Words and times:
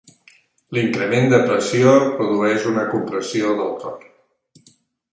L'increment 0.77 1.29
de 1.33 1.39
pressió 1.51 1.93
produeix 2.17 2.67
una 2.73 2.89
compressió 2.97 3.55
del 3.63 3.73
cor. 3.87 4.05